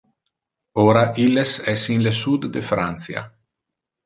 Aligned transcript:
Ora 0.83 1.03
illes 1.23 1.53
es 1.75 1.83
in 1.97 2.01
le 2.07 2.15
sud 2.21 2.49
de 2.57 2.65
Francia. 2.71 3.25